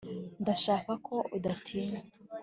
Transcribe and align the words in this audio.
ndashaka 0.41 0.91
ko 1.07 1.15
udatinya 1.35 2.01